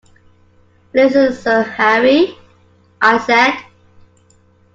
“Listen, 0.95 1.31
Sir 1.31 1.61
Harry,” 1.61 2.35
I 3.03 3.19
said. 3.19 3.53